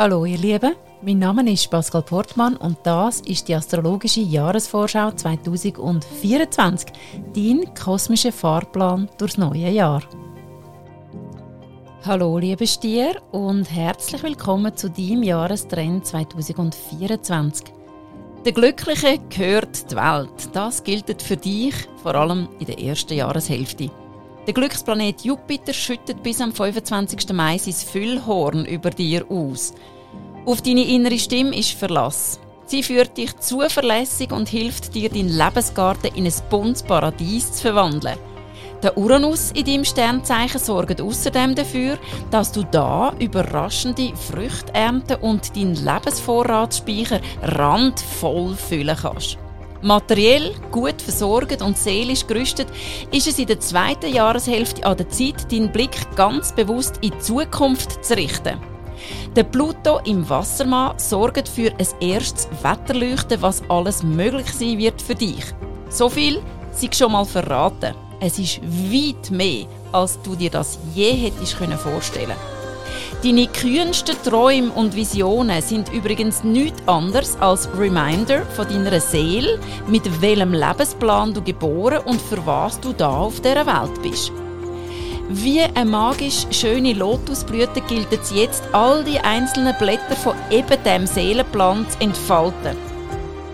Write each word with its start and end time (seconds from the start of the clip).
Hallo 0.00 0.24
ihr 0.24 0.38
Lieben, 0.38 0.76
mein 1.02 1.18
Name 1.18 1.52
ist 1.52 1.70
Pascal 1.70 2.00
Portmann 2.00 2.56
und 2.56 2.78
das 2.84 3.20
ist 3.20 3.48
die 3.48 3.54
astrologische 3.54 4.22
Jahresvorschau 4.22 5.10
2024, 5.10 6.88
dein 7.34 7.74
kosmischer 7.74 8.32
Fahrplan 8.32 9.10
durchs 9.18 9.36
neue 9.36 9.68
Jahr. 9.68 10.02
Hallo 12.06 12.38
liebe 12.38 12.66
Stier 12.66 13.20
und 13.30 13.70
herzlich 13.70 14.22
willkommen 14.22 14.74
zu 14.74 14.88
deinem 14.88 15.22
Jahrestrend 15.22 16.06
2024. 16.06 17.66
Der 18.46 18.52
Glückliche 18.52 19.18
gehört 19.28 19.90
die 19.90 19.96
Welt. 19.96 20.48
Das 20.54 20.82
gilt 20.82 21.20
für 21.20 21.36
dich, 21.36 21.74
vor 22.02 22.14
allem 22.14 22.48
in 22.58 22.64
der 22.64 22.80
ersten 22.80 23.12
Jahreshälfte. 23.12 23.90
Der 24.50 24.54
Glücksplanet 24.54 25.20
Jupiter 25.20 25.72
schüttet 25.72 26.24
bis 26.24 26.40
am 26.40 26.52
25. 26.52 27.32
Mai 27.32 27.56
sein 27.56 27.72
Füllhorn 27.72 28.64
über 28.64 28.90
dir 28.90 29.24
aus. 29.30 29.72
Auf 30.44 30.60
deine 30.60 30.82
innere 30.88 31.20
Stimme 31.20 31.56
ist 31.56 31.74
Verlass. 31.74 32.40
Sie 32.66 32.82
führt 32.82 33.16
dich 33.16 33.38
zuverlässig 33.38 34.32
und 34.32 34.48
hilft 34.48 34.96
dir, 34.96 35.08
deinen 35.08 35.28
Lebensgarten 35.28 36.12
in 36.16 36.26
ein 36.26 36.32
buntes 36.50 36.82
Paradies 36.82 37.52
zu 37.52 37.62
verwandeln. 37.62 38.18
Der 38.82 38.98
Uranus 38.98 39.52
in 39.52 39.66
deinem 39.66 39.84
Sternzeichen 39.84 40.58
sorgt 40.58 41.00
außerdem 41.00 41.54
dafür, 41.54 41.96
dass 42.32 42.50
du 42.50 42.64
da 42.64 43.14
überraschende 43.20 44.16
Früchte 44.16 44.74
ernten 44.74 45.20
und 45.20 45.54
deinen 45.54 45.76
Lebensvorratsspeicher 45.76 47.20
randvoll 47.40 48.56
füllen 48.56 48.96
kannst. 49.00 49.38
Materiell 49.82 50.54
gut 50.70 51.00
versorgt 51.00 51.62
und 51.62 51.78
seelisch 51.78 52.26
gerüstet 52.26 52.68
ist 53.12 53.26
es 53.26 53.38
in 53.38 53.46
der 53.46 53.60
zweiten 53.60 54.12
Jahreshälfte 54.12 54.84
an 54.84 54.98
der 54.98 55.08
Zeit, 55.08 55.50
deinen 55.50 55.72
Blick 55.72 55.96
ganz 56.16 56.52
bewusst 56.52 56.98
in 57.00 57.12
die 57.12 57.18
Zukunft 57.18 58.04
zu 58.04 58.14
richten. 58.14 58.58
Der 59.34 59.44
Pluto 59.44 60.00
im 60.04 60.28
Wassermann 60.28 60.98
sorgt 60.98 61.48
für 61.48 61.70
ein 61.70 61.86
erstes 62.00 62.48
Wetterleuchten, 62.62 63.40
was 63.40 63.62
alles 63.70 64.02
möglich 64.02 64.52
sein 64.52 64.76
wird 64.76 65.00
für 65.00 65.14
dich. 65.14 65.44
So 65.88 66.10
viel 66.10 66.42
sei 66.72 66.90
schon 66.92 67.12
mal 67.12 67.24
verraten. 67.24 67.94
Es 68.20 68.38
ist 68.38 68.60
weit 68.62 69.30
mehr, 69.30 69.64
als 69.92 70.20
du 70.20 70.36
dir 70.36 70.50
das 70.50 70.78
je 70.94 71.12
hättest 71.12 71.54
vorstellen 71.54 72.26
können. 72.26 72.59
Deine 73.22 73.46
kühnsten 73.48 74.16
Träume 74.24 74.70
und 74.72 74.94
Visionen 74.94 75.60
sind 75.62 75.92
übrigens 75.92 76.42
nichts 76.44 76.80
anderes 76.86 77.36
als 77.40 77.68
Reminder 77.78 78.46
von 78.56 78.68
deiner 78.68 79.00
Seele, 79.00 79.58
mit 79.86 80.20
welchem 80.20 80.54
Lebensplan 80.54 81.34
du 81.34 81.42
geboren 81.42 82.02
und 82.04 82.20
für 82.20 82.44
was 82.46 82.80
du 82.80 82.92
da 82.92 83.08
auf 83.08 83.40
dieser 83.40 83.66
Welt 83.66 84.02
bist. 84.02 84.32
Wie 85.28 85.60
eine 85.60 85.88
magisch 85.88 86.46
schöne 86.50 86.92
Lotusblüte 86.92 87.80
gilt 87.82 88.12
es 88.12 88.32
jetzt, 88.34 88.64
all 88.72 89.04
die 89.04 89.20
einzelnen 89.20 89.76
Blätter 89.78 90.16
von 90.16 90.34
eben 90.50 90.82
dem 90.84 91.06
Seelenplan 91.06 91.86
zu 91.88 92.00
entfalten. 92.00 92.76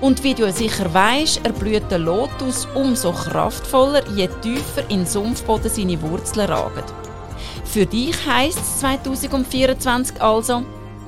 Und 0.00 0.22
wie 0.22 0.34
du 0.34 0.52
sicher 0.52 0.92
weißt, 0.94 1.44
erblüht 1.44 1.90
der 1.90 1.98
Lotus 1.98 2.68
umso 2.74 3.10
kraftvoller, 3.10 4.02
je 4.14 4.28
tiefer 4.42 4.88
in 4.88 5.00
den 5.00 5.06
Sumpfboden 5.06 5.70
seine 5.70 6.00
Wurzeln 6.02 6.48
ragen. 6.48 6.84
Für 7.64 7.86
dich 7.86 8.14
heisst 8.26 8.58
es 8.58 8.80
2024 8.80 10.20
also, 10.20 10.62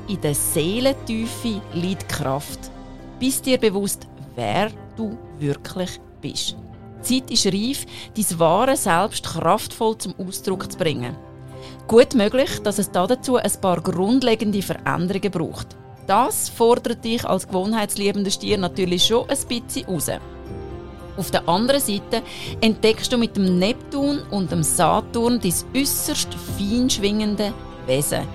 in 0.08 0.20
der 0.20 0.34
Seelentiefe 0.34 1.60
liegt 1.72 2.08
Kraft. 2.08 2.70
Bist 3.18 3.46
dir 3.46 3.58
bewusst, 3.58 4.06
wer 4.34 4.70
du 4.96 5.16
wirklich 5.38 6.00
bist. 6.20 6.56
Die 7.08 7.20
Zeit 7.20 7.30
ist 7.30 7.46
reif, 7.46 7.86
dein 8.16 8.38
wahre 8.38 8.76
Selbst 8.76 9.24
kraftvoll 9.24 9.98
zum 9.98 10.14
Ausdruck 10.18 10.70
zu 10.70 10.78
bringen. 10.78 11.16
Gut 11.86 12.14
möglich, 12.14 12.60
dass 12.62 12.78
es 12.78 12.90
dazu 12.90 13.36
ein 13.36 13.52
paar 13.60 13.80
grundlegende 13.80 14.62
Veränderungen 14.62 15.30
braucht. 15.30 15.76
Das 16.06 16.48
fordert 16.48 17.04
dich 17.04 17.24
als 17.24 17.46
gewohnheitsliebender 17.48 18.30
Stier 18.30 18.58
natürlich 18.58 19.06
schon 19.06 19.28
ein 19.28 19.38
bisschen 19.48 19.86
raus. 19.86 20.10
Auf 21.16 21.30
der 21.30 21.48
anderen 21.48 21.80
Seite 21.80 22.22
entdeckst 22.60 23.12
du 23.12 23.16
mit 23.16 23.36
dem 23.36 23.58
Neptun 23.58 24.20
und 24.30 24.50
dem 24.50 24.62
Saturn 24.62 25.40
dein 25.40 25.54
äußerst 25.74 26.28
fein 26.58 26.90
schwingende 26.90 27.52
Wesen. 27.86 28.26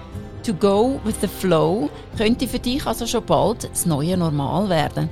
To 0.44 0.54
go 0.54 1.00
with 1.04 1.16
the 1.22 1.28
flow 1.28 1.90
könnte 2.18 2.48
für 2.48 2.58
dich 2.58 2.86
also 2.88 3.06
schon 3.06 3.24
bald 3.24 3.70
das 3.70 3.86
neue 3.86 4.18
Normal 4.18 4.70
werden. 4.70 5.10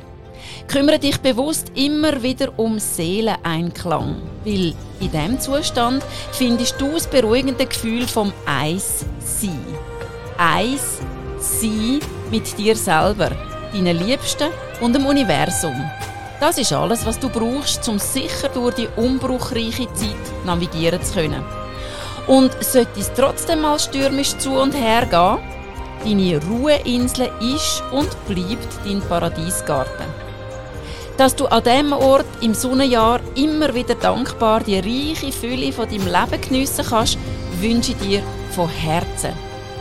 Kümmere 0.68 0.98
dich 0.98 1.20
bewusst 1.20 1.72
immer 1.76 2.24
wieder 2.24 2.58
um 2.58 2.80
Seeleneinklang, 2.80 4.16
weil 4.44 4.74
in 5.00 5.12
diesem 5.12 5.40
Zustand 5.40 6.04
findest 6.32 6.80
du 6.80 6.94
das 6.94 7.08
beruhigende 7.08 7.66
Gefühl 7.66 8.08
vom 8.08 8.32
Eis-Sein. 8.46 9.60
Eis-Sein 10.38 12.00
mit 12.32 12.58
dir 12.58 12.76
selber, 12.76 13.32
deinen 13.72 13.98
Liebsten 14.00 14.50
und 14.82 14.96
dem 14.96 15.06
Universum. 15.06 15.76
Das 16.40 16.58
ist 16.58 16.72
alles, 16.72 17.06
was 17.06 17.20
du 17.20 17.28
brauchst, 17.28 17.88
um 17.90 18.00
sicher 18.00 18.48
durch 18.50 18.76
die 18.76 18.88
umbruchreiche 18.96 19.92
Zeit 19.94 20.46
navigieren 20.46 21.04
zu 21.04 21.16
können. 21.16 21.44
Und 22.28 22.52
sollte 22.64 23.00
es 23.00 23.12
trotzdem 23.14 23.62
mal 23.62 23.78
stürmisch 23.78 24.38
zu 24.38 24.52
und 24.52 24.74
her 24.74 25.06
gehen, 25.06 25.40
deine 26.06 26.42
Ruheinsel 26.48 27.30
ist 27.42 27.84
und 27.92 28.10
bleibt 28.28 28.68
dein 28.86 29.02
Paradiesgarten. 29.02 30.06
Dass 31.18 31.36
du 31.36 31.48
an 31.48 31.64
diesem 31.64 31.92
Ort 31.92 32.28
im 32.40 32.54
Sonnenjahr 32.54 33.20
immer 33.36 33.74
wieder 33.74 33.96
dankbar 33.96 34.62
die 34.62 34.80
reiche 34.80 35.34
Fülle 35.34 35.74
von 35.74 35.90
deinem 35.90 36.06
Leben 36.06 36.42
geniessen 36.42 36.86
kannst, 36.90 37.18
wünsche 37.60 37.92
ich 37.92 37.98
dir 37.98 38.24
von 38.52 38.70
Herzen. 38.70 39.34